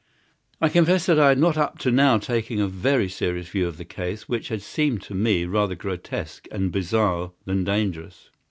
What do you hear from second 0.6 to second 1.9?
confess that I had not up